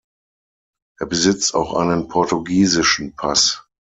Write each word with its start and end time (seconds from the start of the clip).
Er 0.99 1.05
besitzt 1.05 1.53
auch 1.53 1.75
einen 1.75 2.07
portugiesischen 2.07 3.15
Pass. 3.15 3.67